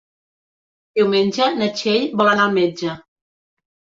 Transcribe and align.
Diumenge 0.99 1.49
na 1.59 1.67
Txell 1.81 2.07
vol 2.21 2.31
anar 2.31 2.47
al 2.49 2.55
metge. 2.57 2.95